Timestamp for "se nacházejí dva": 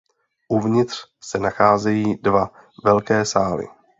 1.23-2.51